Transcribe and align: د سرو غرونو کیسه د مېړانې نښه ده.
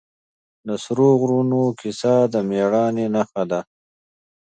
د 0.67 0.69
سرو 0.83 1.09
غرونو 1.21 1.61
کیسه 1.79 2.13
د 2.33 2.35
مېړانې 2.49 3.05
نښه 3.15 3.43
ده. 3.51 3.61